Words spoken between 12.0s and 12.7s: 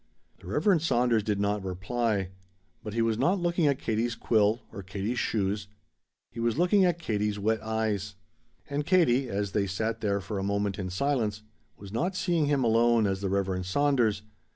seeing him